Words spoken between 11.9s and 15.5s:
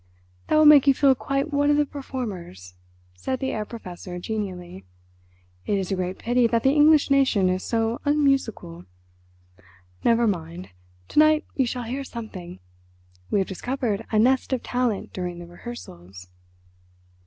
something—we have discovered a nest of talent during the